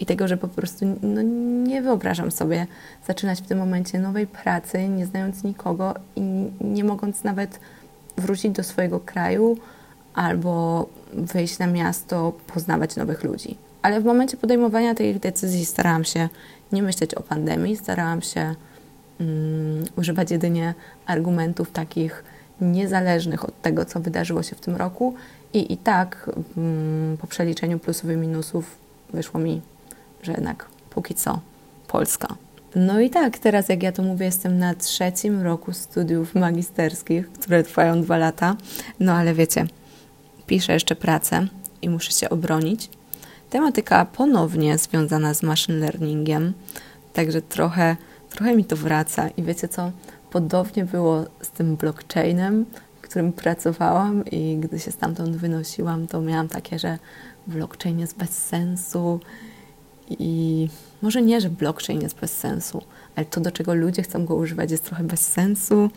i 0.00 0.06
tego, 0.06 0.28
że 0.28 0.36
po 0.36 0.48
prostu 0.48 0.86
no, 1.02 1.22
nie 1.68 1.82
wyobrażam 1.82 2.30
sobie 2.30 2.66
zaczynać 3.06 3.40
w 3.40 3.46
tym 3.46 3.58
momencie 3.58 3.98
nowej 3.98 4.26
pracy, 4.26 4.88
nie 4.88 5.06
znając 5.06 5.44
nikogo 5.44 5.94
i 6.16 6.20
nie 6.60 6.84
mogąc 6.84 7.24
nawet 7.24 7.60
wrócić 8.16 8.52
do 8.52 8.62
swojego 8.62 9.00
kraju 9.00 9.56
albo 10.14 10.86
wyjść 11.12 11.58
na 11.58 11.66
miasto, 11.66 12.32
poznawać 12.46 12.96
nowych 12.96 13.24
ludzi. 13.24 13.56
Ale 13.82 14.00
w 14.00 14.04
momencie 14.04 14.36
podejmowania 14.36 14.94
tej 14.94 15.20
decyzji 15.20 15.66
starałam 15.66 16.04
się 16.04 16.28
nie 16.72 16.82
myśleć 16.82 17.14
o 17.14 17.22
pandemii, 17.22 17.76
starałam 17.76 18.22
się 18.22 18.54
um, 19.20 19.84
używać 19.96 20.30
jedynie 20.30 20.74
argumentów 21.06 21.70
takich 21.70 22.24
niezależnych 22.60 23.44
od 23.44 23.62
tego, 23.62 23.84
co 23.84 24.00
wydarzyło 24.00 24.42
się 24.42 24.56
w 24.56 24.60
tym 24.60 24.76
roku. 24.76 25.14
I 25.52 25.72
i 25.72 25.76
tak 25.76 26.30
um, 26.56 27.16
po 27.20 27.26
przeliczeniu 27.26 27.78
plusów 27.78 28.10
i 28.10 28.16
minusów 28.16 28.76
wyszło 29.12 29.40
mi, 29.40 29.60
że 30.22 30.32
jednak 30.32 30.66
póki 30.90 31.14
co 31.14 31.40
Polska. 31.88 32.36
No 32.74 33.00
i 33.00 33.10
tak, 33.10 33.38
teraz 33.38 33.68
jak 33.68 33.82
ja 33.82 33.92
to 33.92 34.02
mówię, 34.02 34.26
jestem 34.26 34.58
na 34.58 34.74
trzecim 34.74 35.42
roku 35.42 35.72
studiów 35.72 36.34
magisterskich, 36.34 37.32
które 37.32 37.62
trwają 37.62 38.02
dwa 38.02 38.16
lata. 38.16 38.56
No 39.00 39.12
ale 39.12 39.34
wiecie, 39.34 39.66
piszę 40.46 40.72
jeszcze 40.72 40.96
pracę 40.96 41.46
i 41.82 41.88
muszę 41.88 42.12
się 42.12 42.30
obronić. 42.30 42.90
Tematyka 43.50 44.04
ponownie 44.04 44.78
związana 44.78 45.34
z 45.34 45.42
machine 45.42 45.78
learningiem, 45.78 46.52
także 47.12 47.42
trochę, 47.42 47.96
trochę 48.30 48.56
mi 48.56 48.64
to 48.64 48.76
wraca. 48.76 49.28
I 49.28 49.42
wiecie 49.42 49.68
co? 49.68 49.90
Podobnie 50.36 50.84
było 50.84 51.24
z 51.42 51.50
tym 51.50 51.76
blockchainem, 51.76 52.66
w 52.98 53.00
którym 53.00 53.32
pracowałam 53.32 54.24
i 54.24 54.56
gdy 54.60 54.78
się 54.78 54.90
stamtąd 54.90 55.36
wynosiłam, 55.36 56.06
to 56.06 56.20
miałam 56.20 56.48
takie, 56.48 56.78
że 56.78 56.98
blockchain 57.46 57.98
jest 57.98 58.16
bez 58.16 58.30
sensu 58.30 59.20
i 60.10 60.68
może 61.02 61.22
nie, 61.22 61.40
że 61.40 61.50
blockchain 61.50 62.02
jest 62.02 62.20
bez 62.20 62.38
sensu, 62.38 62.82
ale 63.14 63.26
to, 63.26 63.40
do 63.40 63.52
czego 63.52 63.74
ludzie 63.74 64.02
chcą 64.02 64.24
go 64.24 64.34
używać, 64.34 64.70
jest 64.70 64.84
trochę 64.84 65.04
bez 65.04 65.20
sensu. 65.20 65.90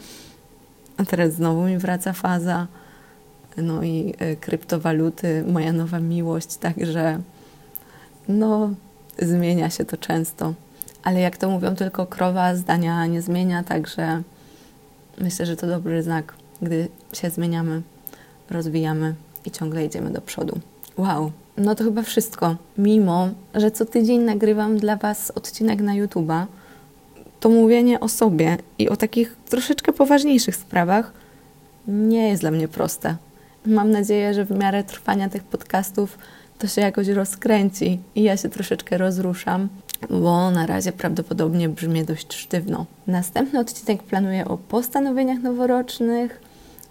A 0.98 1.06
teraz 1.06 1.34
znowu 1.34 1.64
mi 1.64 1.78
wraca 1.78 2.14
faza 2.14 2.68
no 3.58 3.84
i 3.84 4.14
e, 4.20 4.36
kryptowaluty, 4.36 5.44
moja 5.48 5.74
nowa 5.74 6.00
miłość, 6.00 6.58
także 6.58 7.20
no 8.28 8.70
zmienia 9.18 9.70
się 9.70 9.86
to 9.86 9.98
często. 9.98 10.54
Ale 11.04 11.20
jak 11.20 11.38
to 11.38 11.50
mówią, 11.50 11.76
tylko 11.76 12.06
krowa 12.06 12.56
zdania 12.56 13.06
nie 13.06 13.22
zmienia, 13.22 13.64
także 13.64 14.22
myślę, 15.22 15.46
że 15.46 15.56
to 15.56 15.68
dobry 15.68 16.04
znak, 16.04 16.34
gdy 16.62 16.88
się 17.14 17.30
zmieniamy, 17.30 17.82
rozwijamy 18.50 19.16
i 19.46 19.52
ciągle 19.52 19.86
idziemy 19.86 20.10
do 20.10 20.22
przodu. 20.22 20.60
Wow, 20.98 21.32
no 21.58 21.76
to 21.76 21.84
chyba 21.84 22.02
wszystko. 22.02 22.56
Mimo, 22.78 23.30
że 23.56 23.72
co 23.72 23.86
tydzień 23.86 24.22
nagrywam 24.22 24.78
dla 24.78 24.96
Was 24.96 25.32
odcinek 25.32 25.82
na 25.82 25.94
YouTube'a, 25.94 26.46
to 27.40 27.50
mówienie 27.50 28.00
o 28.00 28.10
sobie 28.10 28.58
i 28.78 28.90
o 28.90 28.96
takich 28.96 29.36
troszeczkę 29.50 29.94
poważniejszych 29.94 30.56
sprawach 30.56 31.14
nie 31.88 32.30
jest 32.30 32.42
dla 32.42 32.52
mnie 32.52 32.68
proste. 32.68 33.16
Mam 33.66 33.92
nadzieję, 33.92 34.34
że 34.34 34.46
w 34.46 34.52
miarę 34.52 34.84
trwania 34.84 35.30
tych 35.30 35.44
podcastów 35.44 36.18
to 36.60 36.68
się 36.68 36.82
jakoś 36.82 37.08
rozkręci 37.08 38.00
i 38.16 38.24
ja 38.24 38.38
się 38.38 38.50
troszeczkę 38.50 38.98
rozruszam, 38.98 39.70
bo 40.10 40.52
na 40.52 40.66
razie 40.66 40.92
prawdopodobnie 40.92 41.70
brzmi 41.70 42.06
dość 42.06 42.34
sztywno. 42.34 42.86
Następny 43.08 43.60
odcinek 43.60 44.04
planuję 44.04 44.46
o 44.46 44.58
postanowieniach 44.58 45.42
noworocznych, 45.42 46.42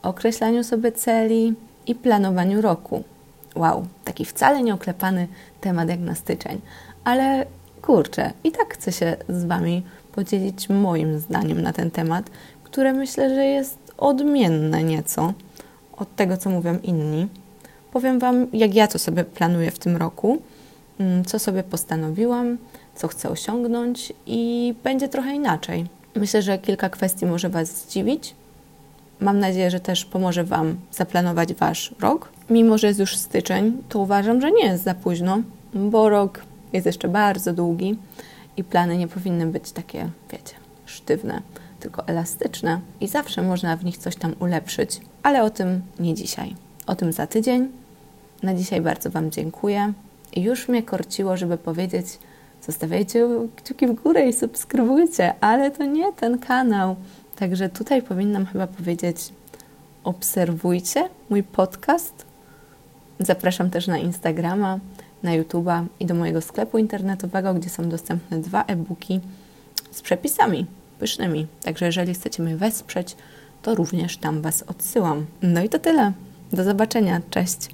określaniu 0.02 0.64
sobie 0.64 0.92
celi 0.92 1.54
i 1.86 1.94
planowaniu 1.94 2.60
roku. 2.60 3.02
Wow, 3.56 3.86
taki 4.04 4.24
wcale 4.24 4.62
nieoklepany 4.62 5.28
temat 5.60 5.88
jak 5.88 6.00
na 6.00 6.14
styczeń, 6.14 6.60
ale 7.04 7.46
kurczę, 7.82 8.32
i 8.44 8.52
tak 8.52 8.74
chcę 8.74 8.92
się 8.92 9.16
z 9.28 9.44
Wami 9.44 9.82
podzielić 10.12 10.68
moim 10.68 11.18
zdaniem 11.18 11.62
na 11.62 11.72
ten 11.72 11.90
temat, 11.90 12.30
które 12.64 12.92
myślę, 12.92 13.34
że 13.34 13.44
jest 13.44 13.78
odmienne 13.98 14.82
nieco 14.84 15.32
od 15.96 16.16
tego, 16.16 16.36
co 16.36 16.50
mówią 16.50 16.78
inni. 16.82 17.28
Powiem 17.92 18.18
Wam, 18.18 18.46
jak 18.52 18.74
ja 18.74 18.88
to 18.88 18.98
sobie 18.98 19.24
planuję 19.24 19.70
w 19.70 19.78
tym 19.78 19.96
roku, 19.96 20.42
mm, 21.00 21.24
co 21.24 21.38
sobie 21.38 21.62
postanowiłam, 21.62 22.58
co 22.98 23.08
chcę 23.08 23.30
osiągnąć 23.30 24.12
i 24.26 24.74
będzie 24.84 25.08
trochę 25.08 25.34
inaczej. 25.34 25.86
Myślę, 26.14 26.42
że 26.42 26.58
kilka 26.58 26.90
kwestii 26.90 27.26
może 27.26 27.48
Was 27.48 27.68
zdziwić. 27.68 28.34
Mam 29.20 29.38
nadzieję, 29.38 29.70
że 29.70 29.80
też 29.80 30.04
pomoże 30.04 30.44
Wam 30.44 30.76
zaplanować 30.92 31.54
Wasz 31.54 31.94
rok. 32.00 32.28
Mimo, 32.50 32.78
że 32.78 32.86
jest 32.86 33.00
już 33.00 33.16
styczeń, 33.16 33.82
to 33.88 33.98
uważam, 33.98 34.40
że 34.40 34.52
nie 34.52 34.64
jest 34.64 34.84
za 34.84 34.94
późno, 34.94 35.38
bo 35.74 36.08
rok 36.08 36.42
jest 36.72 36.86
jeszcze 36.86 37.08
bardzo 37.08 37.52
długi 37.52 37.98
i 38.56 38.64
plany 38.64 38.96
nie 38.96 39.08
powinny 39.08 39.46
być 39.46 39.72
takie, 39.72 40.08
wiecie, 40.32 40.54
sztywne 40.86 41.42
tylko 41.80 42.08
elastyczne 42.08 42.80
i 43.00 43.08
zawsze 43.08 43.42
można 43.42 43.76
w 43.76 43.84
nich 43.84 43.98
coś 43.98 44.16
tam 44.16 44.34
ulepszyć, 44.40 45.00
ale 45.22 45.42
o 45.42 45.50
tym 45.50 45.80
nie 46.00 46.14
dzisiaj. 46.14 46.54
O 46.86 46.94
tym 46.94 47.12
za 47.12 47.26
tydzień. 47.26 47.68
Na 48.42 48.54
dzisiaj 48.54 48.80
bardzo 48.80 49.10
Wam 49.10 49.30
dziękuję. 49.30 49.92
I 50.32 50.42
już 50.42 50.68
mnie 50.68 50.82
korciło, 50.82 51.36
żeby 51.36 51.58
powiedzieć, 51.58 52.06
zostawiajcie 52.62 53.28
kciuki 53.56 53.86
w 53.86 53.92
górę 54.02 54.28
i 54.28 54.32
subskrybujcie, 54.32 55.34
ale 55.40 55.70
to 55.70 55.84
nie 55.84 56.12
ten 56.12 56.38
kanał. 56.38 56.96
Także 57.36 57.68
tutaj 57.68 58.02
powinnam 58.02 58.46
chyba 58.46 58.66
powiedzieć, 58.66 59.32
obserwujcie 60.04 61.08
mój 61.30 61.42
podcast. 61.42 62.26
Zapraszam 63.20 63.70
też 63.70 63.86
na 63.86 63.98
Instagrama, 63.98 64.78
na 65.22 65.30
YouTube'a 65.30 65.86
i 66.00 66.06
do 66.06 66.14
mojego 66.14 66.40
sklepu 66.40 66.78
internetowego, 66.78 67.54
gdzie 67.54 67.68
są 67.68 67.88
dostępne 67.88 68.38
dwa 68.38 68.64
e-booki 68.64 69.20
z 69.90 70.02
przepisami 70.02 70.66
pysznymi. 70.98 71.46
Także 71.62 71.86
jeżeli 71.86 72.14
chcecie 72.14 72.42
mnie 72.42 72.56
wesprzeć, 72.56 73.16
to 73.62 73.74
również 73.74 74.16
tam 74.16 74.42
Was 74.42 74.62
odsyłam. 74.62 75.26
No 75.42 75.62
i 75.62 75.68
to 75.68 75.78
tyle. 75.78 76.12
Do 76.52 76.64
zobaczenia. 76.64 77.20
Cześć. 77.30 77.68